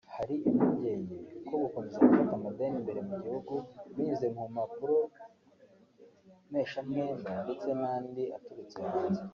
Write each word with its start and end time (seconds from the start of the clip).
Hari 0.15 0.35
impungenge 0.49 1.15
ko 1.47 1.53
gukomeza 1.63 1.97
gufata 2.05 2.31
amadeni 2.37 2.75
imbere 2.79 2.99
mu 3.09 3.15
gihugu 3.23 3.53
binyuze 3.93 4.27
mu 4.35 4.43
mpapuro 4.53 4.97
mpeshamwenda 6.49 7.29
ndetse 7.45 7.67
n’andi 7.79 8.23
aturutse 8.37 8.79
hanze 8.91 9.21